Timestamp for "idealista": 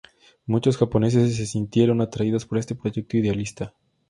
3.17-3.75